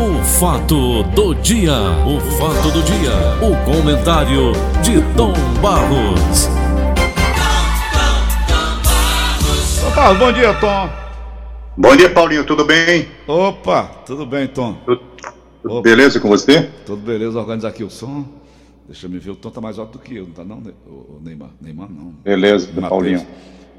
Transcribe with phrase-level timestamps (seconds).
[0.00, 1.72] O fato do dia,
[2.06, 3.10] o fato do dia,
[3.42, 6.46] o comentário de Tom Barros.
[9.80, 10.88] Tom Barros, bom dia, Tom.
[11.76, 13.08] Bom dia, Paulinho, tudo bem?
[13.26, 14.74] Opa, tudo bem, Tom?
[14.86, 15.02] Tudo,
[15.64, 16.70] tudo beleza com você?
[16.86, 18.24] Tudo beleza, organizar aqui o som.
[18.86, 20.62] Deixa eu me ver, o Tom tá mais alto do que eu, não tá não,
[20.86, 21.50] o Neymar?
[21.60, 22.14] Neymar não.
[22.22, 23.26] Beleza, Paulinho.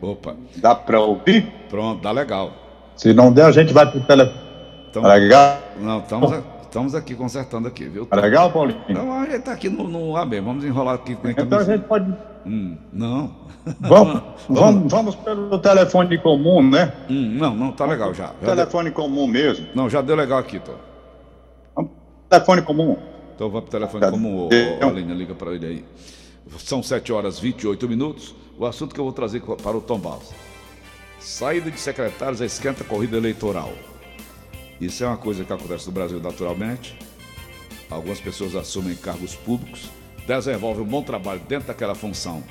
[0.02, 0.36] Opa.
[0.58, 1.50] Dá pra ouvir?
[1.70, 2.52] Pronto, dá legal.
[2.98, 4.48] Se não der, a gente vai pro telefone.
[4.90, 5.60] Então, Tá legal?
[5.80, 6.32] Não, estamos,
[6.64, 8.05] estamos aqui consertando aqui, viu?
[8.05, 8.82] Tá legal, Paulinho?
[8.90, 11.16] Não, a gente tá aqui no, no mesmo, vamos enrolar aqui.
[11.16, 12.13] com a Então a gente pode.
[12.46, 13.49] Hum, não.
[13.82, 16.91] Vamos, vamos, vamos pelo telefone comum, né?
[17.10, 18.27] Hum, não, não, tá legal já.
[18.27, 19.68] já deu, Telefone comum mesmo.
[19.76, 20.73] não, já deu legal aqui, Tom.
[21.76, 21.99] Vamos pro
[22.30, 22.98] Telefone comum.
[23.35, 24.12] Então vamos pro telefone Tá.
[24.12, 25.85] o, Eu- a Aline liga para ele aí.
[26.58, 28.34] São 7 horas e 28 minutos.
[28.58, 30.32] O assunto que eu vou trazer para o Tom Barros.
[31.20, 33.70] Saída de secretários esquenta a corrida eleitoral.
[34.80, 36.98] Isso é uma coisa que acontece no Brasil naturalmente.
[37.90, 39.90] Algumas pessoas assumem cargos públicos,
[40.26, 42.44] desenvolvem um bom trabalho dentro daquela função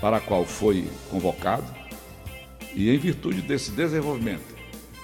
[0.00, 1.64] para a qual foi convocado.
[2.74, 4.54] E em virtude desse desenvolvimento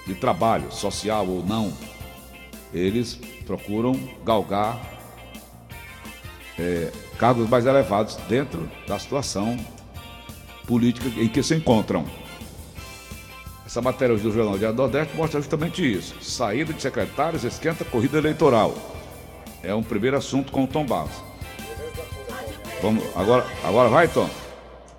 [0.05, 1.71] de trabalho, social ou não,
[2.73, 3.93] eles procuram
[4.25, 4.99] galgar
[6.57, 9.57] é, cargos mais elevados dentro da situação
[10.67, 12.05] política em que se encontram.
[13.69, 16.15] Essa matéria hoje do Jornal Diário do Nordeste mostra justamente isso.
[16.23, 18.73] Saída de secretários esquenta corrida eleitoral.
[19.61, 21.23] É um primeiro assunto com o Tom Barros.
[22.81, 24.27] Vamos, agora, agora vai, Tom?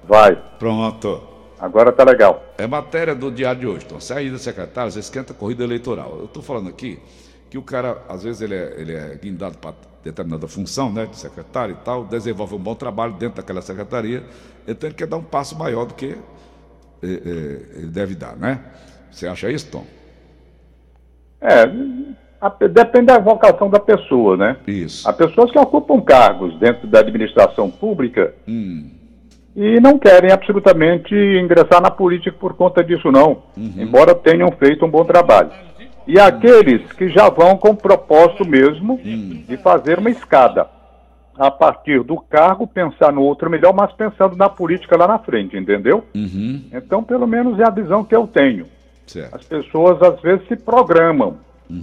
[0.05, 0.37] Vai.
[0.57, 1.21] Pronto.
[1.59, 2.45] Agora tá legal.
[2.57, 3.99] É matéria do diário de hoje, então.
[3.99, 6.19] Saída de secretários esquenta corrida eleitoral.
[6.21, 7.01] Eu estou falando aqui
[7.51, 9.75] que o cara, às vezes, ele é, ele é guindado para
[10.05, 14.25] determinada função, né, de secretário e tal, desenvolve um bom trabalho dentro daquela secretaria,
[14.67, 16.17] então ele quer dar um passo maior do que
[17.03, 18.61] ele deve dar, né?
[19.11, 19.84] Você acha isso, Tom?
[21.41, 21.67] É,
[22.69, 24.56] depende da vocação da pessoa, né?
[24.67, 25.09] Isso.
[25.09, 28.91] Há pessoas que ocupam cargos dentro da administração pública Hum,
[29.56, 34.91] e não querem absolutamente ingressar na política por conta disso, não, embora tenham feito um
[34.91, 35.50] bom trabalho.
[36.06, 40.67] E aqueles que já vão com o propósito mesmo de fazer uma escada.
[41.39, 45.57] A partir do cargo, pensar no outro melhor, mas pensando na política lá na frente,
[45.57, 46.05] entendeu?
[46.15, 48.67] uhum, Então, pelo menos é a visão que eu tenho.
[49.07, 49.35] certo.
[49.37, 51.39] As pessoas às vezes se programam.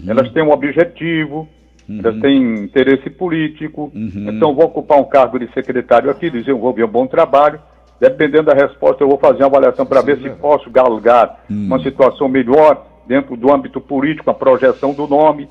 [0.08, 1.48] Elas têm um objetivo,
[1.90, 3.92] elas têm interesse político.
[3.96, 7.60] Então, vou ocupar um cargo de secretário aqui, desenvolver um bom trabalho.
[8.00, 12.28] Dependendo da resposta, eu vou fazer uma avaliação para ver se posso galgar uma situação
[12.30, 15.48] melhor dentro do âmbito político, a projeção do nome.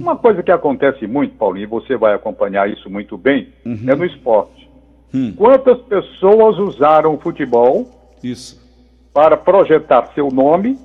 [0.00, 3.48] Uma coisa que acontece muito, Paulinho, e você vai acompanhar isso muito bem,
[3.86, 4.68] é no esporte.
[5.14, 5.32] Hum.
[5.36, 7.86] Quantas pessoas usaram o futebol
[8.22, 8.60] Isso.
[9.14, 10.76] para projetar seu nome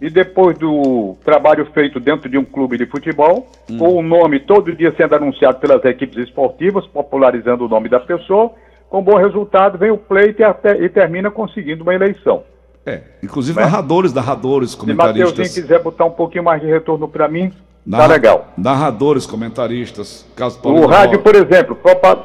[0.00, 4.74] e depois do trabalho feito dentro de um clube de futebol, com o nome todo
[4.74, 8.52] dia sendo anunciado pelas equipes esportivas, popularizando o nome da pessoa,
[8.88, 12.44] com bom resultado vem o pleito e, até, e termina conseguindo uma eleição.
[12.86, 15.54] É, inclusive narradores, narradores, Se Mateuzinho comentaristas.
[15.54, 18.46] quiser botar um pouquinho mais de retorno para mim, tá narra- legal.
[18.56, 21.76] Narradores, comentaristas, caso O rádio, por exemplo,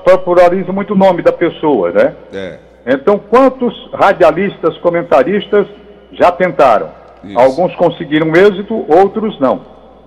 [0.05, 2.16] populariza muito o nome da pessoa, né?
[2.31, 5.67] É, Então, quantos radialistas, comentaristas
[6.13, 6.89] já tentaram?
[7.23, 7.39] Isso.
[7.39, 9.61] Alguns conseguiram êxito, outros não.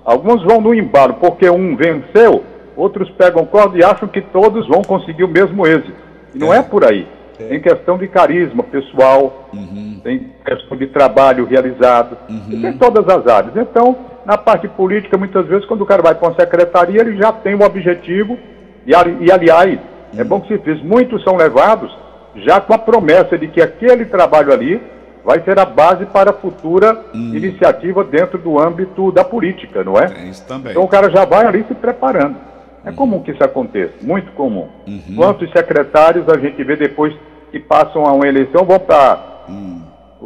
[0.05, 2.43] Alguns vão no embalo, porque um venceu,
[2.77, 5.95] outros pegam corda e acham que todos vão conseguir o mesmo êxito.
[6.35, 6.59] E não É.
[6.59, 7.07] é, por aí.
[7.37, 10.01] Tem questão de carisma pessoal, Uhum.
[10.03, 12.17] tem questão de trabalho realizado,
[12.51, 13.57] e tem todas as áreas.
[13.57, 17.33] Então, na parte política, muitas vezes, quando o cara vai para uma secretaria, ele já
[17.33, 18.39] tem um objetivo,
[18.87, 19.79] e, ali- e aliás,
[20.17, 21.91] é bom que se fez, muitos são levados
[22.37, 24.81] já com a promessa de que aquele trabalho ali
[25.25, 30.07] vai ser a base para a futura iniciativa dentro do âmbito da política, não é?
[30.07, 30.73] tem isso também.
[30.73, 32.37] Então o cara já vai ali se preparando.
[32.85, 34.69] É comum que isso aconteça, muito comum.
[35.17, 37.15] Quantos secretários a gente vê depois
[37.51, 39.19] que passam a uma eleição, vão para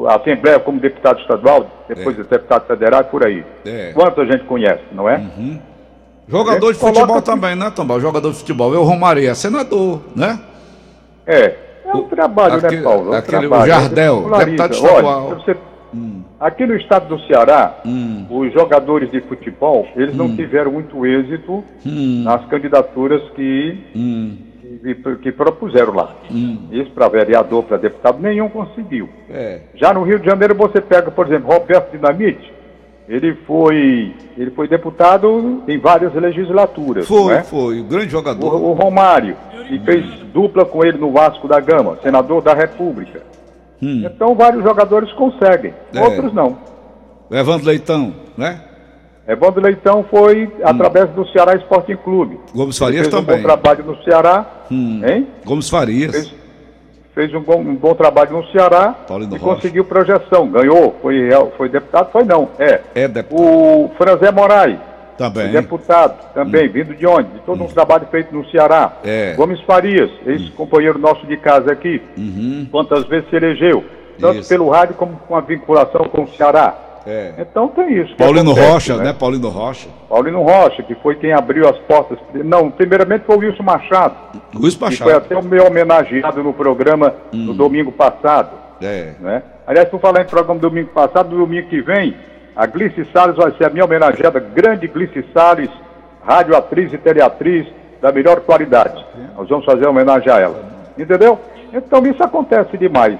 [0.08, 2.22] a Assembleia como deputado estadual, depois É.
[2.22, 3.44] de deputado federal e por aí.
[3.64, 3.92] É.
[3.92, 5.20] Quanto a gente conhece, não é?
[6.26, 7.26] Jogador de Coloca futebol aqui.
[7.26, 8.00] também, né, Tombal?
[8.00, 8.74] Jogador de futebol.
[8.74, 10.38] Eu, Romaria, senador, né?
[11.26, 11.54] É.
[11.86, 13.12] É um trabalho, né, Paulo?
[13.14, 13.66] É um aquele- o trabalho.
[13.72, 15.28] Jardel, deputado Olha, estadual.
[15.30, 15.56] você-
[16.38, 18.26] Aqui no estado do Ceará, Hum.
[18.30, 22.22] os jogadores de futebol, eles não tiveram muito êxito Hum.
[22.24, 23.78] nas candidaturas que
[24.82, 26.14] que, que propuseram lá.
[26.70, 29.08] Isso para vereador, para deputado, nenhum conseguiu.
[29.30, 29.60] É.
[29.74, 32.52] Já no Rio de Janeiro você pega, por exemplo, Roberto Dinamite,
[33.08, 37.08] ele foi, ele foi deputado em várias legislaturas.
[37.08, 37.42] Foi, é?
[37.42, 37.82] foi.
[37.82, 38.54] Grande jogador.
[38.54, 39.34] O, o Romário,
[39.66, 43.22] que fez dupla com ele no Vasco da Gama, senador da República.
[43.80, 46.00] Então vários jogadores conseguem, É.
[46.02, 46.56] outros não.
[47.30, 48.60] Evandro Leitão, né?
[49.26, 52.40] Evandro Leitão foi através do Ceará Sporting Clube.
[52.54, 53.36] Gomes Farias fez um também.
[53.36, 55.26] bom trabalho no Ceará, hein?
[55.44, 56.12] Gomes Farias.
[56.12, 56.34] Fez,
[57.14, 59.54] fez um, bom, um bom trabalho no Ceará Paulino e Rocha.
[59.56, 61.28] conseguiu projeção, ganhou, foi,
[61.58, 62.80] foi deputado, foi não, é.
[62.94, 63.44] É deputado.
[63.46, 64.78] O Franzé Moraes,
[65.18, 65.50] Também.
[65.50, 67.28] deputado, também, vindo de onde?
[67.30, 68.92] De todo um trabalho feito no Ceará.
[69.04, 69.34] É.
[69.34, 72.00] Gomes Farias, ex-companheiro nosso de casa aqui,
[72.70, 73.84] quantas vezes se elegeu,
[74.18, 74.40] tanto Uhum.
[74.40, 74.48] Isso.
[74.48, 76.74] pelo rádio como com a vinculação com o Ceará.
[77.06, 77.32] É.
[77.38, 78.14] Então tem isso.
[78.16, 79.12] Paulino acontece, Rocha, né?
[79.14, 79.88] Paulino Rocha.
[80.08, 82.18] Paulino Rocha, que foi quem abriu as portas.
[82.34, 84.14] Não, primeiramente foi o Wilson Machado,
[84.54, 85.10] Luiz que foi Machado.
[85.16, 88.50] até o meu homenageado no programa no domingo passado.
[88.82, 89.14] É.
[89.20, 89.42] Né?
[89.66, 92.14] Aliás, por falar em programa do domingo passado, no domingo que vem,
[92.58, 95.70] a Glice Salles vai ser a minha homenageada, grande Glice Salles,
[96.26, 97.64] radioatriz e teleatriz
[98.02, 99.06] da melhor qualidade.
[99.36, 100.64] Nós vamos fazer homenagem a ela.
[100.98, 101.38] Entendeu?
[101.72, 103.16] Então isso acontece demais.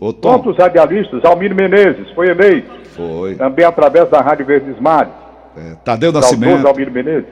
[0.00, 0.38] Ô, Tom.
[0.38, 1.22] Quantos radialistas?
[1.22, 3.34] Almir Menezes foi eleito, Foi.
[3.34, 5.12] também através da Rádio Verdes Mares.
[5.54, 6.66] É, Tadeu Nascimento.
[6.66, 7.28] Almir Menezes.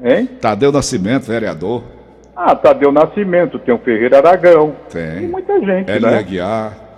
[0.00, 0.26] Hein?
[0.40, 1.82] Tadeu Nascimento, vereador.
[2.36, 4.76] Ah, Tadeu Nascimento, tem o Ferreira Aragão.
[4.90, 5.18] Tem.
[5.18, 6.18] Tem muita gente, Elia né?
[6.18, 6.89] Aguiar.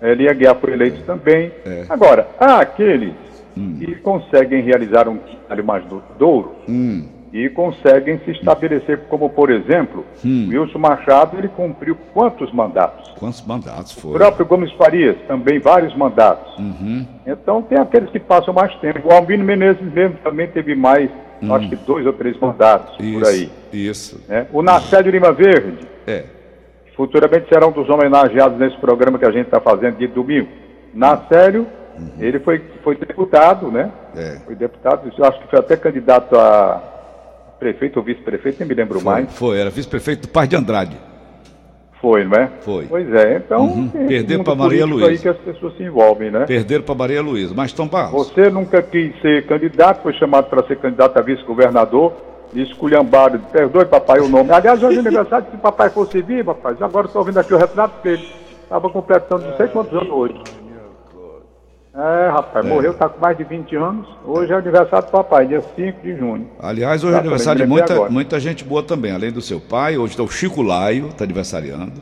[0.00, 1.50] Elia Guiar foi eleito também.
[1.66, 1.84] É.
[1.88, 3.12] Agora, há aqueles
[3.56, 3.76] Hum.
[3.80, 7.06] que conseguem realizar um trabalho mais du- duro Hum.
[7.32, 10.48] e conseguem se estabelecer, como por exemplo, Hum.
[10.50, 13.10] Wilson Machado, ele cumpriu quantos mandatos?
[13.18, 14.12] Quantos mandatos O foi?
[14.14, 16.56] próprio Gomes Farias, também vários mandatos.
[16.58, 17.04] Uhum.
[17.26, 19.08] Então tem aqueles que passam mais tempo.
[19.08, 21.10] O Albino Menezes mesmo também teve mais,
[21.50, 23.04] acho que dois ou três mandatos Hum.
[23.04, 23.18] Isso.
[23.20, 23.50] por aí.
[23.72, 24.20] Isso.
[24.28, 24.46] né?
[24.52, 26.24] O Nacélio Lima Verde, É.
[26.98, 30.48] futuramente será um dos homenageados nesse programa que a gente está fazendo de domingo.
[30.92, 31.64] Nacélio,
[32.18, 33.90] ele foi, foi deputado, né?
[34.14, 34.20] Uhum.
[34.20, 34.40] É.
[34.44, 36.82] Foi deputado, eu acho que foi até candidato a
[37.60, 39.32] prefeito ou vice-prefeito, nem me lembro Foi, mais.
[39.38, 40.96] foi, era vice-prefeito do Paz de Andrade.
[42.00, 42.48] Foi, não é?
[42.60, 42.86] Foi.
[42.86, 43.90] Pois é, então Uhum.
[43.94, 45.10] mundo pra Maria Luísa.
[45.10, 46.46] aí que as pessoas se envolvem, né?
[46.46, 47.52] Perderam para Maria Luísa.
[47.56, 48.28] Mas Tom Barros.
[48.28, 52.12] Você nunca quis ser candidato, foi chamado para ser candidato a vice-governador,
[52.52, 54.50] e esculhambaram, perdoe papai o nome.
[54.50, 58.02] Aliás, hoje é aniversário, se papai fosse vivo, rapaz, agora estou ouvindo aqui o retrato
[58.02, 58.28] dele.
[58.62, 60.34] Estava completando não sei quantos anos hoje.
[61.94, 64.06] É, rapaz, morreu, está com mais de 20 anos.
[64.24, 66.48] Hoje é aniversário do papai, dia 5 de junho.
[66.60, 68.10] Aliás, hoje é Exatamente, aniversário de muita, agora.
[68.10, 69.10] muita gente boa também.
[69.10, 72.00] Além do seu pai, hoje está o Chico Laio, está aniversariando.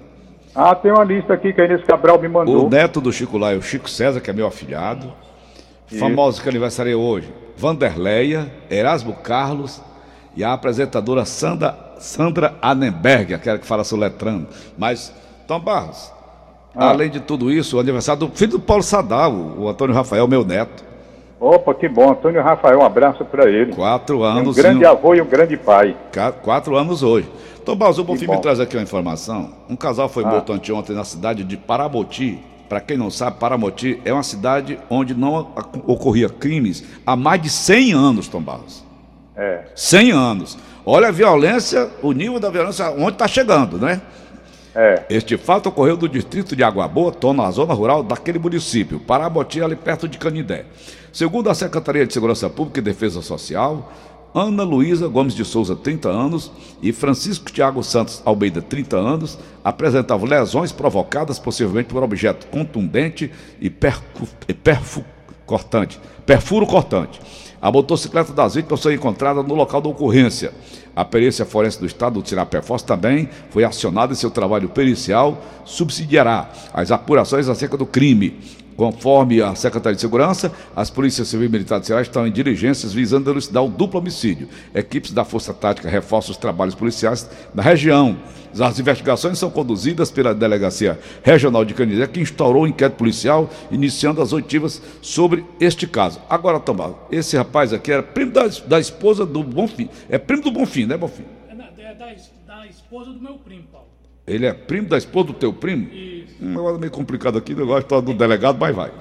[0.55, 2.67] Ah, tem uma lista aqui que a Inês Cabral me mandou.
[2.67, 5.13] O neto do Chico Laio, o Chico César, que é meu afilhado.
[5.99, 7.33] Famosos que aniversaria hoje.
[7.57, 9.81] Vanderleia, Erasmo Carlos
[10.37, 14.47] e a apresentadora Sandra, Sandra Annenberg, aquela que fala soletrando.
[14.77, 15.13] Mas,
[15.47, 16.13] Tom Barros,
[16.75, 16.91] Ah.
[16.91, 20.45] além de tudo isso, o aniversário do filho do Paulo Sadal, o Antônio Rafael, meu
[20.45, 20.85] neto.
[21.41, 22.11] Opa, que bom.
[22.13, 23.75] Antônio Rafael, um abraço para ele.
[23.75, 24.57] Quatro É um anos.
[24.57, 25.97] grande um- avô e um grande pai.
[26.43, 27.29] Quatro anos hoje.
[27.65, 28.35] Tom Barros, o Bonfim bom.
[28.37, 29.51] me traz aqui uma informação.
[29.69, 30.29] Um casal foi Ah.
[30.29, 32.39] morto anteontem na cidade de Paramoti.
[32.69, 35.49] Para quem não sabe, Paramoti é uma cidade onde não
[35.87, 38.86] ocorria crimes há mais de 100 anos, Tom Barros.
[39.37, 39.65] É.
[39.75, 40.59] 100 anos.
[40.85, 44.01] Olha a violência, o nível da violência, onde está chegando, né?
[44.75, 45.05] É.
[45.09, 49.61] Este fato ocorreu no distrito de Água Boa, tô na zona rural daquele município, Paramoti,
[49.63, 50.67] ali perto de Canindé.
[51.13, 53.91] Segundo a Secretaria de Segurança Pública e Defesa Social,
[54.35, 56.53] Ana Luísa Gomes de Souza, 30 anos,
[56.83, 63.71] e Francisco Tiago Santos Almeida, 30 anos, apresentavam lesões provocadas possivelmente por objeto contundente e,
[63.71, 65.05] percu- e perfu-
[65.47, 67.19] cortante, perfuro cortante.
[67.61, 70.53] A motocicleta das vítimas foi encontrada no local da ocorrência.
[70.95, 76.51] A perícia forense do estado do Tirapé-Foz também foi acionada e seu trabalho pericial subsidiará
[76.73, 78.39] as apurações acerca do crime.
[78.77, 82.93] Conforme a Secretaria de Segurança, as polícias civil e militar de Ceará estão em diligências
[82.93, 84.49] visando elucidar o duplo homicídio.
[84.75, 88.19] Equipes da Força Tática reforçam os trabalhos policiais na região.
[88.59, 94.21] As investigações são conduzidas pela Delegacia Regional de Canindé, que instaurou o inquérito policial, iniciando
[94.21, 96.21] as oitivas sobre este caso.
[96.29, 99.89] Agora, Tomás, esse rapaz aqui era primo da, da esposa do Bonfim.
[100.09, 101.25] É primo do Bonfim, né, Bonfim?
[101.49, 101.53] É,
[101.83, 102.15] é da,
[102.47, 103.96] da esposa do meu primo, Paulo.
[104.27, 105.89] Ele é primo da esposa do teu primo?
[105.93, 106.35] Isso.
[106.41, 108.93] Um negócio meio complicado aqui, negócio está do delegado, mas vai.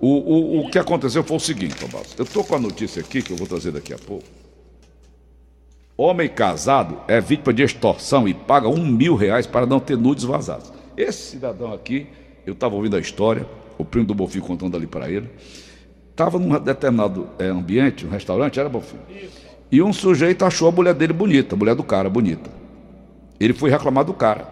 [0.00, 2.14] O, o, o que aconteceu foi o seguinte, Tomás.
[2.16, 4.24] Eu estou com a notícia aqui, que eu vou trazer daqui a pouco.
[5.96, 10.24] Homem casado é vítima de extorsão e paga um mil reais para não ter nudes
[10.24, 10.70] vazados.
[10.96, 12.06] Esse cidadão aqui,
[12.46, 13.46] eu estava ouvindo a história,
[13.78, 15.30] o primo do Bonfim contando ali para ele,
[16.10, 18.98] estava num determinado eh, ambiente, um restaurante, era Bonfim,
[19.72, 22.50] e um sujeito achou a mulher dele bonita, a mulher do cara bonita.
[23.38, 24.46] Ele foi reclamar do cara.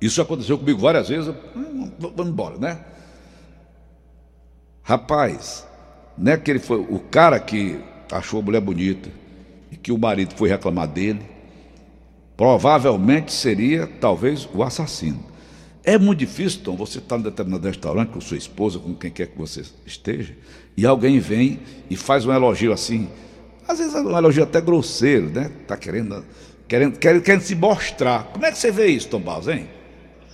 [0.00, 1.34] Isso aconteceu comigo várias vezes.
[1.56, 2.80] "Hum, Vamos embora, né?
[4.82, 5.66] Rapaz,
[6.16, 7.80] né que ele foi o cara que
[8.12, 9.08] achou a mulher bonita
[9.70, 11.20] e que o marido foi reclamar dele,
[12.36, 15.24] provavelmente seria talvez o assassino.
[15.82, 19.10] É muito difícil, Tom, você estar tá em determinado restaurante com sua esposa, com quem
[19.10, 20.34] quer que você esteja,
[20.76, 23.08] e alguém vem e faz um elogio assim.
[23.68, 25.50] Às vezes é um elogio até grosseiro, né?
[25.62, 26.24] Está querendo,
[26.68, 28.24] querendo, querendo, querendo se mostrar.
[28.32, 29.66] Como é que você vê isso, Tom Barros, hein?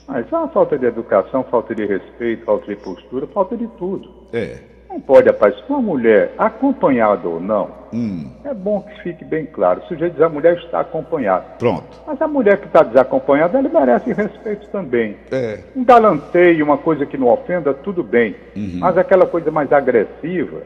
[0.09, 3.67] Ah, isso é uma falta de educação, falta de respeito, falta de postura, falta de
[3.79, 4.11] tudo.
[4.33, 4.59] É.
[4.89, 9.81] Não pode, rapaz, uma mulher, acompanhada ou não, Hum, é bom que fique bem claro.
[9.81, 11.45] O sujeito diz a mulher está acompanhada.
[11.59, 12.01] pronto.
[12.07, 15.17] Mas a mulher que está desacompanhada, ela merece respeito também.
[15.31, 15.59] É.
[15.75, 18.37] Um galanteio, uma coisa que não ofenda, tudo bem.
[18.79, 20.63] Mas aquela coisa mais agressiva,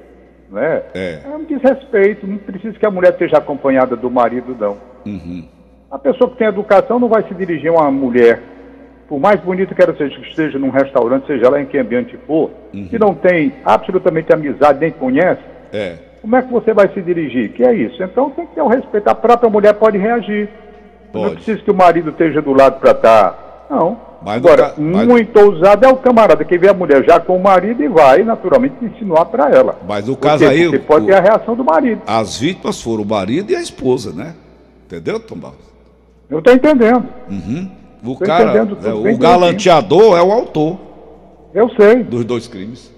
[0.50, 0.83] né?
[0.94, 1.21] É.
[1.35, 2.26] um desrespeito.
[2.26, 4.76] Não precisa que a mulher esteja acompanhada do marido, não.
[5.06, 5.49] Uhum.
[5.94, 8.42] A pessoa que tem educação não vai se dirigir a uma mulher,
[9.08, 12.18] por mais bonita que ela seja, que esteja num restaurante, seja lá em que ambiente
[12.26, 15.40] for, que não tem absolutamente amizade, nem conhece,
[15.72, 15.94] É.
[16.20, 17.52] como é que você vai se dirigir?
[17.52, 18.02] Que é isso?
[18.02, 19.06] Então tem que ter o respeito.
[19.06, 20.48] A própria mulher pode reagir.
[21.12, 21.34] Não Pode.
[21.36, 23.66] precisa que o marido esteja do lado para estar.
[23.70, 23.96] Não.
[24.20, 27.36] Mas Agora, ca- mas- muito ousado é o camarada que vê a mulher já com
[27.36, 29.78] o marido e vai, naturalmente, insinuar para ela.
[29.86, 32.02] Mas no Por caso aí, Porque o- pode ter a reação do marido.
[32.04, 34.34] As vítimas foram o marido e a esposa, né?
[34.86, 35.73] Entendeu, Tom Barros?
[36.30, 37.06] Eu estou entendendo.
[38.02, 40.78] O Tô cara, entendendo é, o galanteador é o autor
[41.54, 42.02] Eu sei.
[42.02, 42.90] dos dois crimes.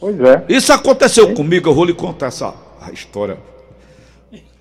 [0.00, 0.44] Pois é.
[0.48, 3.38] Isso aconteceu comigo, eu vou lhe contar essa a história.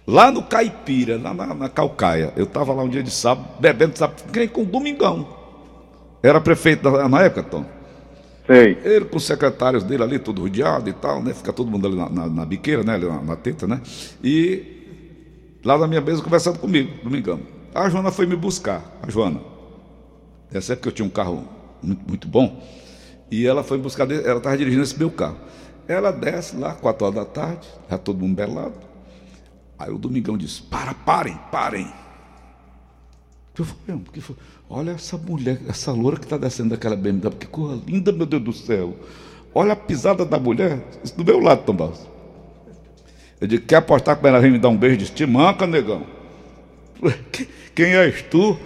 [0.05, 3.97] Lá no Caipira, lá na, na Calcaia, eu estava lá um dia de sábado, bebendo,
[3.97, 4.13] sabe,
[4.49, 5.27] com domingão.
[6.21, 7.65] Era prefeito da- na época, Tom.
[8.45, 8.77] Sei.
[8.83, 11.33] Ele com os secretários dele ali, todo rodeado e tal, né?
[11.33, 12.93] Fica todo mundo ali na, na- na biqueira, né?
[12.95, 13.79] Ali na, na teta, né?
[14.21, 17.39] E lá na minha mesa conversando comigo, domingão.
[17.73, 19.41] A Joana foi me buscar, a Joana.
[20.53, 21.47] Essa época eu tinha um carro
[21.81, 22.63] muito, muito bom.
[23.31, 25.37] E ela foi buscar, ela estava dirigindo esse meu carro.
[25.87, 28.75] Ela desce lá, quatro horas da tarde, já todo mundo belado.
[29.77, 31.91] Aí o Domingão disse: Para, parem, parem.
[33.55, 34.35] Foi, o que foi?
[34.69, 38.43] Olha essa mulher, essa loura que está descendo daquela BMW, que coisa linda, meu Deus
[38.43, 38.95] do céu.
[39.53, 42.07] Olha a pisada da mulher, isso do meu lado, Tom Barros.
[43.39, 44.97] Eu disse, quer apostar com ela vem me dar um beijo?
[44.97, 46.03] Disse, te manca, negão.
[47.31, 48.57] "Que- Quem és tu?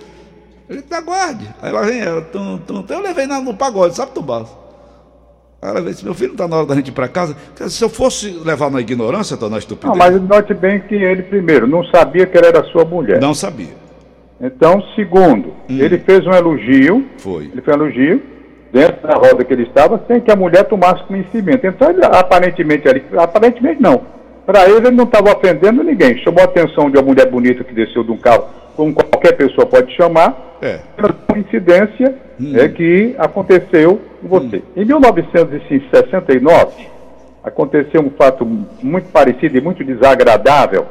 [0.70, 1.48] Ele disse, aguarde.
[1.62, 2.94] Aí lá vem ela, tum, tum, tum.
[2.94, 4.50] Eu levei na- no pagode, sabe, Tom Barros?
[5.62, 7.36] Aí ela disse, meu filho, não está na hora da gente ir para casa.
[7.70, 11.24] Se eu fosse levar na ignorância, tô na estupidez, Não, mas note bem que ele,
[11.24, 13.20] primeiro, não sabia que ela era sua mulher.
[13.22, 13.74] não sabia.
[14.39, 17.46] Então, segundo, ele fez um elogio, Foi.
[17.46, 18.22] ele fez um elogio
[18.72, 21.65] dentro da roda que ele estava, sem que a mulher tomasse conhecimento.
[21.65, 24.01] Então, ele, aparentemente, ali, aparentemente não.
[24.48, 26.18] Para ele, ele não estava ofendendo ninguém.
[26.24, 28.46] Chamou a atenção de uma mulher bonita que desceu de um carro,
[28.77, 30.80] como qualquer pessoa pode chamar, É.
[30.96, 32.16] pela coincidência
[32.56, 34.63] é que aconteceu com você.
[34.75, 36.88] Em 1969,
[37.44, 38.46] aconteceu um fato
[38.82, 40.86] muito parecido e muito desagradável,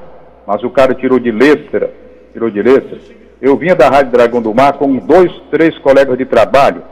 [0.46, 1.90] mas o cara tirou de letra,
[2.34, 2.98] tirou de letra.
[3.40, 6.82] Eu vinha da Rádio Dragão do Mar com dois, três colegas de trabalho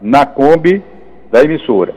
[0.00, 0.82] na Kombi
[1.30, 1.94] da emissora.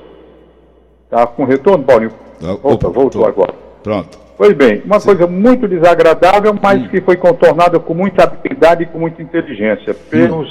[1.10, 2.12] Tá com retorno, Paulinho?
[2.40, 3.54] Volta, opa, voltou agora.
[3.84, 4.20] Pronto.
[4.38, 8.98] Pois bem, uma coisa muito desagradável, mas que foi contornada com muita habilidade e com
[9.00, 10.48] muita inteligência pelos,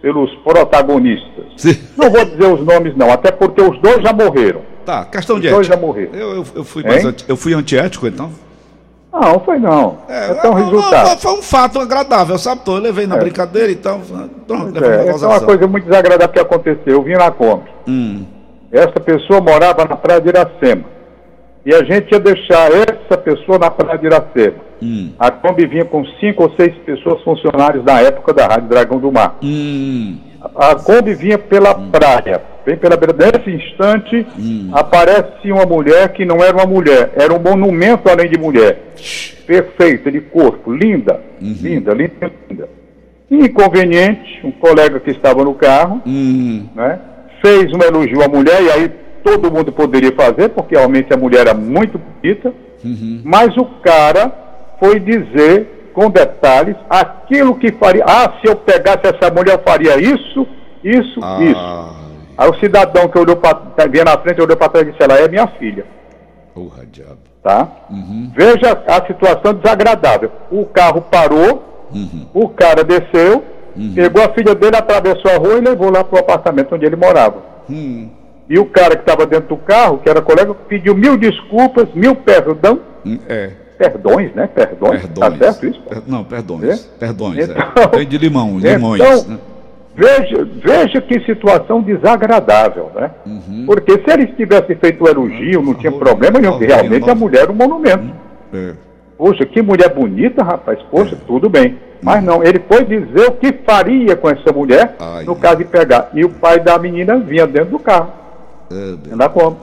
[0.00, 1.44] pelos protagonistas.
[1.56, 1.76] Sim.
[1.96, 4.60] Não vou dizer os nomes não, até porque os dois já morreram.
[4.84, 5.80] Tá, questão de Os dois ética.
[5.80, 6.12] já morreram.
[6.14, 8.30] Eu, eu, eu fui anti, eu fui antiético, então?
[9.12, 9.98] Não, foi não.
[10.08, 11.08] É, então, não, resultado.
[11.10, 12.62] não, foi um fato agradável, sabe?
[12.66, 13.18] Eu levei na É.
[13.20, 14.00] brincadeira, então.
[14.46, 15.30] Pronto, Pois é, então gozação.
[15.30, 16.94] uma coisa muito desagradável que aconteceu.
[16.94, 17.68] Eu vim na Kombi.
[17.86, 18.24] Hum,
[18.72, 20.84] Essa pessoa morava na Praia de Iracema.
[21.64, 24.56] E a gente ia deixar essa pessoa na Praia de Iracema.
[24.82, 28.98] hum, A Kombi vinha com cinco ou seis pessoas funcionários na época da Rádio Dragão
[28.98, 29.36] do Mar.
[29.42, 30.18] hum.
[30.56, 33.14] A Kombi vinha pela praia, bem pela beira.
[33.38, 34.26] Nesse instante,
[34.72, 38.76] aparece uma mulher que não era uma mulher, era um monumento além de mulher.
[39.46, 42.68] Perfeita, de corpo, linda, linda, linda, linda.
[43.30, 46.98] Inconveniente, um colega que estava no carro, Hum, né,
[47.40, 48.90] fez um elogio à mulher, e aí
[49.22, 52.52] todo mundo poderia fazer, porque realmente a mulher era muito bonita,
[53.24, 54.32] mas o cara
[54.78, 58.04] foi dizer com detalhes aquilo que faria.
[58.06, 60.46] Ah, se eu pegasse essa mulher, eu faria isso,
[60.82, 61.56] isso, isso.
[61.56, 61.90] ah,
[62.38, 65.18] Aí o cidadão que olhou para vinha na frente, olhou para trás e disse, ela
[65.18, 65.84] é minha filha,
[66.54, 67.18] porra, diabo.
[67.42, 67.68] tá?
[68.34, 70.30] Veja a situação desagradável.
[70.50, 71.62] O carro parou,
[72.34, 73.44] o cara desceu,
[73.94, 76.96] pegou a filha dele, atravessou a rua e levou lá para o apartamento onde ele
[76.96, 77.36] morava.
[78.52, 82.14] E o cara que estava dentro do carro, que era colega, pediu mil desculpas, mil
[82.14, 84.46] perdão, hum, é, perdões, né?
[84.46, 85.00] Perdões.
[85.00, 85.38] perdões.
[85.38, 85.80] Tá certo isso?
[85.80, 86.62] Per- Não, perdões.
[86.64, 86.98] É?
[86.98, 88.04] Perdões, Então- é.
[88.04, 89.00] De limão, limões.
[89.00, 89.38] Então, né?
[89.96, 93.10] veja, veja que situação desagradável, né?
[93.24, 93.64] Uhum.
[93.64, 97.44] Porque se eles tivessem feito o elogio, não tinha problema nenhum, porque realmente a mulher
[97.44, 98.12] era um monumento.
[98.52, 98.74] É.
[99.16, 100.78] Poxa, que mulher bonita, rapaz.
[100.90, 101.78] Poxa, tudo bem.
[102.02, 105.64] Mas não, ele foi dizer o que faria com essa mulher Ai, no caso de
[105.64, 106.10] pegar.
[106.12, 108.20] E o pai da menina vinha dentro do carro.
[108.72, 109.12] É, bem.
[109.12, 109.56] Ela como?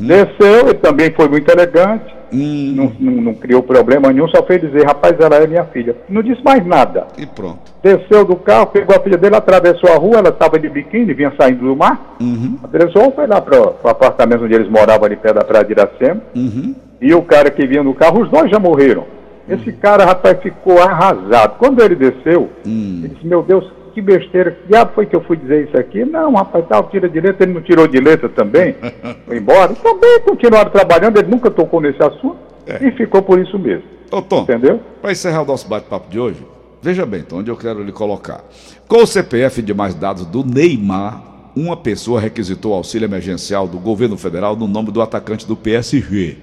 [0.00, 4.60] Desceu, ele também foi muito elegante, Hum, não, não- não criou problema nenhum, só fez
[4.60, 5.94] dizer, rapaz, ela é minha filha.
[6.08, 7.06] Não disse mais nada.
[7.16, 7.60] e pronto.
[7.82, 11.32] Desceu do carro, pegou a filha dele, atravessou a rua, ela estava de biquíni, vinha
[11.40, 12.16] saindo do mar.
[12.20, 15.72] Uhum, Atravessou, foi lá para o apartamento onde eles moravam ali perto da praia de
[15.72, 16.20] Iracema.
[16.34, 16.74] uhum.
[17.00, 19.04] E o cara que vinha no carro, os dois já morreram.
[19.48, 21.54] Esse cara, rapaz, ficou arrasado.
[21.58, 25.38] Quando ele desceu, ele disse, meu Deus, que besteira, que diabo foi que eu fui
[25.38, 26.04] dizer isso aqui?
[26.04, 28.76] Não, rapaz, tal, tira de letra, ele não tirou de letra também,
[29.24, 29.72] foi embora.
[29.74, 32.36] Também continuaram trabalhando, ele nunca tocou nesse assunto
[32.78, 33.84] e ficou por isso mesmo.
[34.12, 34.80] Ô, Tom, Entendeu?
[35.00, 36.46] para encerrar o nosso bate-papo de hoje,
[36.82, 38.44] veja bem, Tom, onde eu quero lhe colocar.
[38.86, 41.22] Com o CPF de mais dados do Neymar,
[41.56, 46.36] uma pessoa requisitou auxílio emergencial do governo federal no nome do atacante do PSG.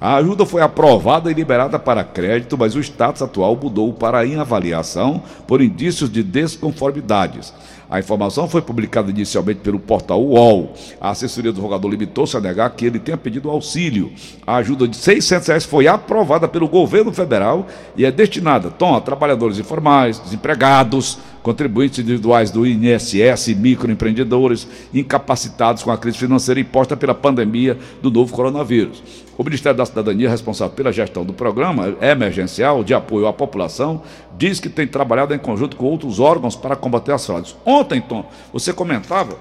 [0.00, 5.22] A ajuda foi aprovada e liberada para crédito, mas o status atual mudou para inavaliação
[5.46, 7.54] por indícios de desconformidades.
[7.88, 10.74] A informação foi publicada inicialmente pelo portal UOL.
[11.00, 14.12] A assessoria do jogador limitou-se a negar que ele tenha pedido auxílio.
[14.46, 19.00] A ajuda de 600 reais foi aprovada pelo governo federal e é destinada, Tom, a
[19.00, 27.14] trabalhadores informais, desempregados, contribuintes individuais do INSS, microempreendedores, incapacitados com a crise financeira imposta pela
[27.14, 29.00] pandemia do novo coronavírus.
[29.38, 34.02] O Ministério da Cidadania, responsável pela gestão do programa emergencial de apoio à população,
[34.36, 37.54] diz que tem trabalhado em conjunto com outros órgãos para combater as fraudes.
[37.64, 39.38] Ontem, Tom, você comentava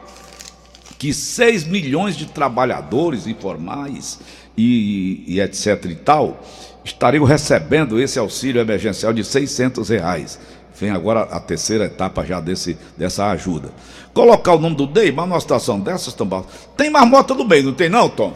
[1.00, 4.20] que 6 milhões de trabalhadores informais
[4.56, 6.40] e, e etc e tal
[6.84, 10.40] estariam recebendo esse auxílio emergencial de 600 reais.
[10.80, 13.70] Vem agora a terceira etapa já desse, dessa ajuda.
[14.14, 17.90] Colocar o nome do Neymar numa situação dessas, Barros, tem marmota no meio, não tem
[17.90, 18.34] não, Tom?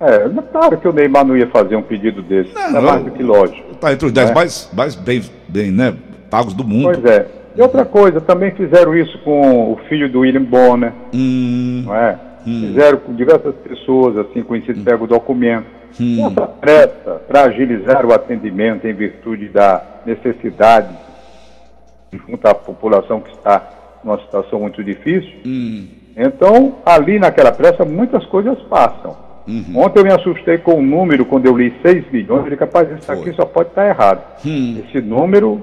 [0.00, 2.52] É, mas claro que o Neymar não ia fazer um pedido desse.
[2.54, 3.72] Não, é mais do que lógico.
[3.72, 4.34] Está entre os 10 É.
[4.34, 5.94] mais, mais bem, bem né,
[6.30, 6.84] pagos do mundo.
[6.84, 7.26] Pois é.
[7.56, 12.18] E outra coisa, também fizeram isso com o filho do William Bonner, Hum, não é?
[12.44, 15.66] Fizeram com diversas pessoas, assim, conhecidos, pega o documento.
[15.98, 20.88] Essa pressa para agilizar o atendimento em virtude da necessidade
[22.12, 23.68] junto à população que está
[24.04, 25.32] numa situação muito difícil.
[26.16, 29.24] Então, ali naquela pressa, muitas coisas passam.
[29.76, 32.88] Ontem eu me assustei com o número, quando eu li 6 milhões, eu falei, capaz,
[32.98, 34.20] isso aqui só pode estar errado.
[34.44, 35.62] Esse número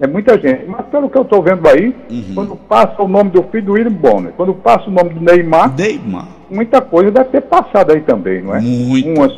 [0.00, 0.64] é muita gente.
[0.66, 1.94] Mas pelo que eu estou vendo aí,
[2.34, 5.74] quando passa o nome do filho do William Bonner, quando passa o nome do Neymar,
[5.76, 6.26] Neymar.
[6.50, 8.60] muita coisa deve ter passado aí também, não é?
[8.62, 9.08] Muita.
[9.10, 9.32] Umas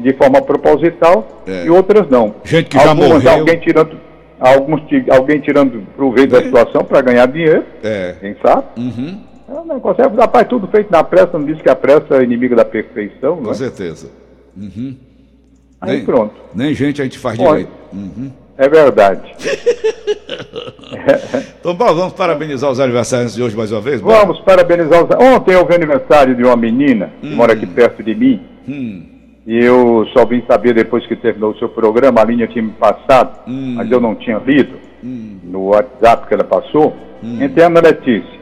[0.00, 1.64] de forma proposital É.
[1.66, 2.36] e outras não.
[2.44, 3.32] Gente que já Algumas, morreu.
[3.40, 3.96] Alguém tirando,
[4.40, 8.14] alguns, alguém tirando proveito da situação para ganhar dinheiro, É.
[8.20, 8.64] quem sabe?
[8.76, 12.16] Uhum, É um negócio, é, rapaz, tudo feito na pressa, não diz que a pressa
[12.16, 13.54] é inimiga da perfeição, não com é?
[13.54, 14.10] certeza.
[14.56, 14.94] Uhum.
[15.80, 17.48] Aí Nem- pronto, Nem gente a gente faz Olha.
[17.50, 17.70] direito.
[17.92, 18.30] Uhum.
[18.56, 19.32] é verdade.
[21.60, 24.00] Então, bom, vamos parabenizar os aniversários de hoje mais uma vez?
[24.00, 24.20] Bora?
[24.20, 25.10] Vamos parabenizar os...
[25.16, 28.42] Ontem houve aniversário de uma menina que mora aqui perto de mim.
[28.66, 29.02] Hum,
[29.48, 32.72] E eu só vim saber depois que terminou o seu programa, a linha tinha me
[32.72, 34.74] passado, mas eu não tinha lido
[35.42, 36.94] no WhatsApp que ela passou.
[37.22, 38.38] Entrei a Ana Letícia.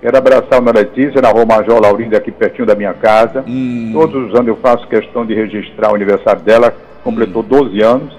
[0.00, 3.44] Quero abraçar a Ana Letícia na Rua Major Laurinda, aqui pertinho da minha casa.
[3.92, 6.72] Todos os anos eu faço questão de registrar o aniversário dela.
[7.02, 8.16] Completou 12 anos,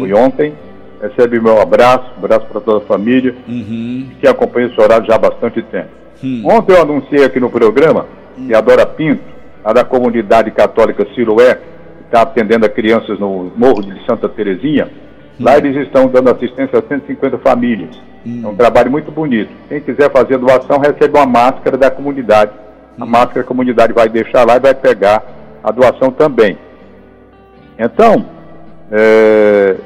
[0.00, 0.54] foi ontem.
[1.00, 5.18] Recebe meu abraço, abraço para toda a família, uhum, que acompanha esse horário já há
[5.18, 5.90] bastante tempo.
[6.44, 9.22] Ontem eu anunciei aqui no programa que a Dora Pinto,
[9.64, 11.60] a da comunidade católica Siloé,
[12.16, 14.88] está atendendo a crianças no Morro de Santa Terezinha,
[15.38, 17.90] lá eles estão dando assistência a 150 famílias.
[18.42, 19.50] É um trabalho muito bonito.
[19.68, 22.50] Quem quiser fazer doação, recebe uma máscara da comunidade.
[22.98, 25.22] A máscara a comunidade vai deixar lá e vai pegar
[25.62, 26.56] a doação também.
[27.78, 28.24] Então,
[28.90, 29.76] é...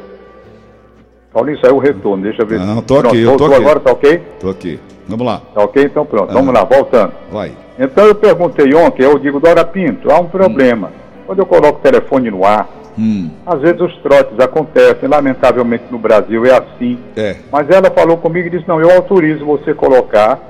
[1.32, 2.58] Paulinho, saiu o retorno, deixa eu ver.
[2.60, 3.54] Não, tô aqui, Pronto, eu tô aqui.
[3.54, 4.22] agora, tá ok?
[4.40, 4.80] Tô aqui.
[5.08, 5.42] Vamos lá.
[5.54, 5.84] Tá ok?
[5.84, 6.34] Então pronto, Ah.
[6.34, 7.12] vamos lá, voltando.
[7.32, 7.52] Vai.
[7.78, 10.90] Então eu perguntei ontem, eu digo, Dora Pinto, há um problema.
[11.30, 15.96] Quando eu coloco o telefone no ar, Hum, às vezes os trotes acontecem, lamentavelmente no
[15.96, 16.98] Brasil é assim.
[17.16, 17.36] é.
[17.52, 20.40] Mas ela falou comigo e disse, não, eu autorizo você colocar.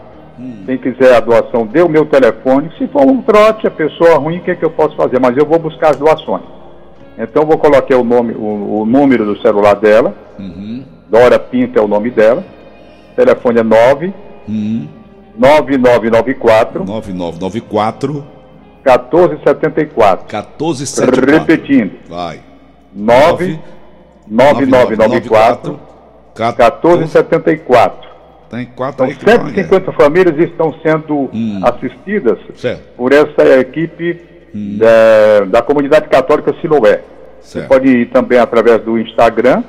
[0.64, 2.72] Quem quiser a doação, dê o meu telefone.
[2.78, 5.20] Se for um trote, a pessoa ruim, o que, é que eu posso fazer?
[5.20, 6.44] Mas eu vou buscar as doações.
[7.18, 10.14] Então eu vou colocar o, nome, o, o número do celular dela.
[10.38, 12.42] Uhum, Dora Pinto é o nome dela.
[13.12, 14.14] O telefone é 9
[14.48, 14.88] uhum.
[15.36, 18.39] 9994 9994
[18.84, 20.26] 1474.
[20.26, 21.38] 1474.
[21.38, 22.40] Repetindo, Vai.
[22.94, 23.58] 9
[24.26, 25.80] 9994
[26.34, 28.10] 1474.
[28.50, 31.60] Tem quatro Então, aí que vão, 150 famílias estão sendo Hum.
[31.62, 32.56] assistidas é.
[32.56, 32.82] Certo.
[32.96, 34.20] por essa equipe
[34.52, 37.00] da, da comunidade católica Siloé.
[37.40, 37.68] Certo.
[37.68, 39.62] pode ir também através do Instagram,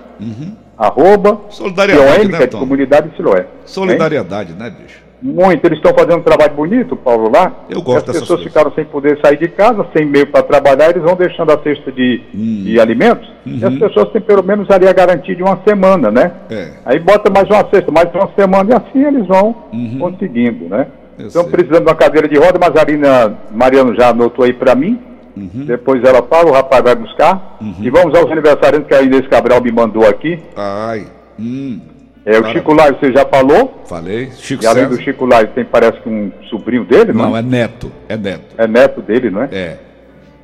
[0.78, 3.42] arroba Solidariedade, né, é de comunidade Siloé.
[3.42, 3.46] Hein?
[3.66, 5.00] Solidariedade, né, bicho?
[5.22, 7.66] Muito, eles estão fazendo um trabalho bonito, Paulo, lá.
[7.70, 11.04] Eu gosto As pessoas ficaram sem poder sair de casa, sem meio para trabalhar, eles
[11.04, 12.64] vão deixando a cesta de, Hum.
[12.66, 16.32] de alimentos, e as pessoas têm pelo menos ali a garantia de uma semana, né?
[16.50, 16.58] Uhum.
[16.58, 16.72] É.
[16.86, 19.56] Aí bota mais uma cesta, mais uma semana, e assim eles vão
[20.00, 20.88] conseguindo, né?
[21.20, 21.52] Eu Estão sei.
[21.52, 25.00] precisando de uma cadeira de roda, mas a Arina Mariano já anotou aí para mim.
[25.38, 25.66] Uhum.
[25.66, 27.58] Depois ela fala, o rapaz vai buscar.
[27.80, 30.40] E vamos aos aniversariantes que a Inês Cabral me mandou aqui.
[30.58, 31.06] Ai.
[31.40, 31.80] Hum.
[32.26, 32.46] É, o.
[32.52, 33.82] Chico Live você já falou.
[33.86, 34.30] Falei.
[34.38, 34.96] Chico E além César.
[34.96, 37.92] do Chico Live tem parece que um sobrinho dele, não, Não, é neto.
[38.08, 38.56] É neto.
[38.58, 39.50] é neto dele, não é?
[39.52, 39.78] É.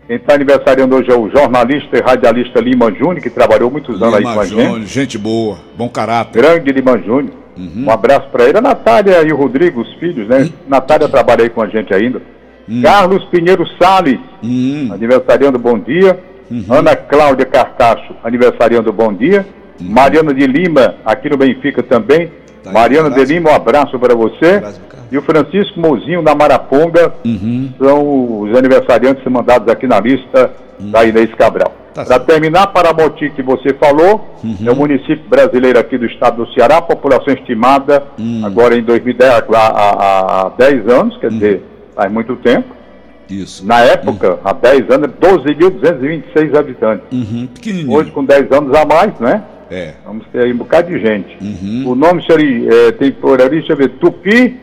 [0.08, 4.16] Quem está aniversariando hoje é o jornalista e radialista Lima Júnior, que trabalhou muitos anos
[4.16, 4.64] aí com Lima a gente.
[4.64, 6.42] Júnior, gente boa, bom caráter.
[6.42, 7.34] Grande Lima Júnior.
[7.58, 7.86] Uhum.
[7.86, 8.58] Um abraço para ele.
[8.58, 10.50] A Natália e o Rodrigo, os filhos, né?
[10.68, 12.22] Natália trabalha aí com a gente ainda.
[12.84, 14.90] Carlos Pinheiro Salles, Hum.
[14.92, 16.20] aniversariando bom dia.
[16.50, 16.66] Uhum.
[16.70, 19.46] Ana Cláudia Cartacho, aniversariando bom dia.
[19.80, 19.90] Uhum.
[19.90, 22.32] Mariana de Lima, aqui no Benfica também.
[22.64, 22.72] Tá
[23.26, 23.34] de.
[23.34, 24.62] Lima, um abraço para você.
[25.12, 27.70] E o Francisco Mozinho, na Maraponga, Uhum.
[27.82, 31.72] são os aniversariantes mandados aqui na lista da Inês Cabral.
[31.94, 34.36] Tá Para terminar, Paramoti, que você falou,
[34.66, 38.04] é o município brasileiro aqui do estado do Ceará, população estimada
[38.46, 41.64] agora em 2010, há, há, há 10 anos, quer dizer,
[41.96, 42.77] faz muito tempo.
[43.30, 43.66] Isso.
[43.66, 47.06] Na época, há 10 anos, 12.226 habitantes.
[47.12, 47.48] Uhum.
[47.54, 47.92] Pequenininho.
[47.98, 49.44] Hoje, com 10 anos a mais, né?
[49.70, 49.94] É.
[50.06, 51.38] Vamos ter aí um bocado de gente.
[51.42, 51.92] Uhum.
[51.92, 54.58] O nome senhor, é, tem por origem, deixa eu ver, Tupi,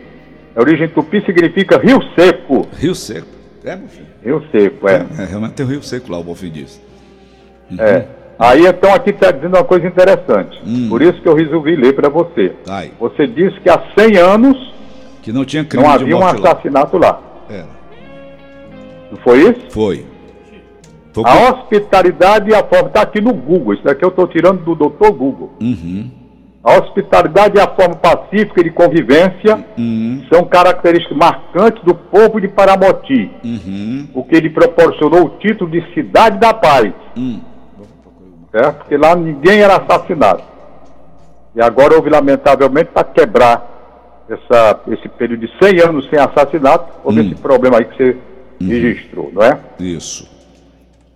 [0.57, 2.67] a origem Tupi significa Rio Seco.
[2.79, 3.27] Rio Seco.
[3.65, 4.07] É, meu filho.
[4.25, 5.05] Rio Seco, é.
[5.19, 6.81] É, realmente tem o Rio Seco lá, o Bonfim disse.
[7.79, 8.05] É.
[8.39, 10.61] Aí então aqui está dizendo uma coisa interessante.
[10.89, 12.53] Por isso que eu resolvi ler para você.
[12.69, 12.91] Ai.
[12.99, 14.75] Você disse que há 100 anos
[15.23, 16.51] Que não tinha crime não havia um morte lá.
[16.53, 17.21] assassinato lá.
[17.49, 17.63] É.
[19.15, 19.71] Não foi isso?
[19.71, 20.05] Foi.
[21.17, 22.89] O A que- hospitalidade e a forma.
[22.89, 23.75] Está aqui no Google.
[23.75, 25.53] Isso daqui eu estou tirando do doutor Google.
[25.61, 26.11] Uhum.
[26.65, 30.23] A hospitalidade e a forma pacífica de convivência Uhum.
[30.33, 34.09] são características marcantes do povo de Paramoti, Uhum.
[34.15, 36.93] o que lhe proporcionou o título de Cidade da Paz.
[37.17, 37.41] Hum.
[38.51, 38.79] certo?
[38.79, 40.43] Porque lá ninguém era assassinado.
[41.55, 47.21] E agora houve, lamentavelmente, para quebrar essa, esse período de 100 anos sem assassinato, houve
[47.21, 47.25] Hum.
[47.27, 48.17] esse problema aí que você
[48.61, 49.59] registrou, não é?
[49.79, 50.29] Isso.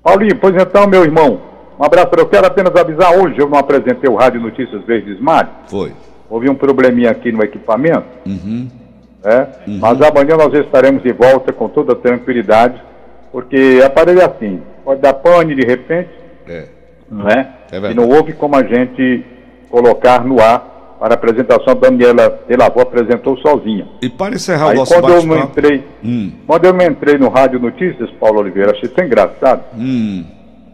[0.02, 1.40] Paulinho, pois então, meu irmão,
[1.78, 2.08] um abraço.
[2.16, 5.92] Eu quero apenas avisar, hoje eu não apresentei o Rádio Notícias Verdes Mar, Foi.
[6.28, 8.68] houve um probleminha aqui no equipamento, Uhum.
[9.24, 9.48] né?
[9.80, 12.80] Mas amanhã nós estaremos de volta com toda tranquilidade,
[13.32, 16.10] porque aparelho é assim, pode dar pane de repente,
[16.48, 16.66] É.
[17.10, 17.48] não é?
[17.70, 19.24] É e não houve como a gente
[19.70, 21.72] colocar no ar para a apresentação.
[21.72, 23.86] A Daniela Delavô apresentou sozinha.
[24.02, 26.32] E para encerrar o Aí nosso quando eu entrei, Hum.
[26.46, 29.62] quando eu não entrei no Rádio Notícias, Paulo Oliveira, achei tão engraçado.
[29.76, 30.24] Hum.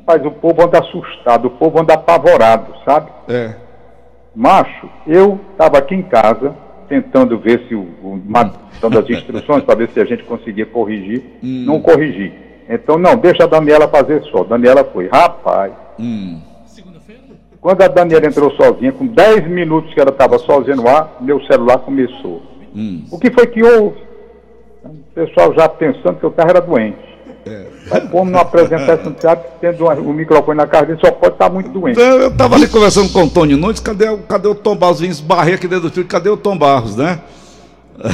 [0.06, 3.10] Mas o povo anda assustado, o povo anda apavorado, sabe?
[3.28, 3.54] É.
[4.34, 6.54] Macho, eu estava aqui em casa,
[6.88, 8.20] tentando ver se o, o
[8.80, 11.22] dando as instruções para ver se a gente conseguia corrigir.
[11.42, 12.32] Não corrigi.
[12.68, 14.42] Então, não, deixa a Daniela fazer só.
[14.44, 15.08] Daniela foi.
[15.08, 16.40] Rapaz, Hum.
[17.64, 21.40] Quando a Daniela entrou sozinha, com 10 minutos que ela estava sozinha no ar, meu
[21.46, 22.42] celular começou.
[22.76, 23.04] Hum.
[23.10, 23.96] O que foi que houve?
[24.84, 26.98] O pessoal já pensando que o carro era doente.
[27.46, 27.64] É.
[27.90, 31.48] Mas como não apresentar esse noticiário, tendo o microfone na cara dele, só pode estar
[31.48, 31.98] muito doente.
[31.98, 35.00] Então, eu tava ali conversando com o Antônio Nunes, cadê, o- cadê o Tom Barros?
[35.00, 37.18] Vim esbarrei aqui dentro do estúdio, cadê o Tom Barros, né?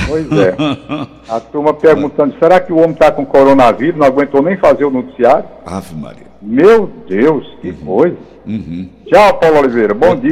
[0.07, 0.55] Pois é.
[1.29, 3.99] A turma perguntando, será que o homem está com coronavírus?
[3.99, 5.45] Não aguentou nem fazer o noticiário?
[5.67, 6.30] Ave Maria.
[6.43, 8.17] Meu Deus, que coisa.
[8.47, 8.89] Uhum.
[9.07, 9.93] Tchau, Paulo Oliveira.
[9.93, 10.29] Bom dia.